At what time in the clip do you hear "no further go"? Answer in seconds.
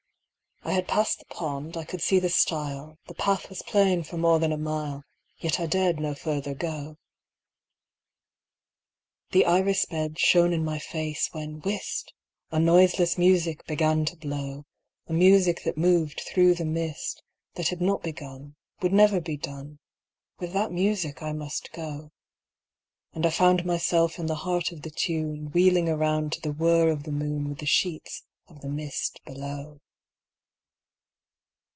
5.99-6.97